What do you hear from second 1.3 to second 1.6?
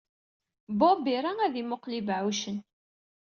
ad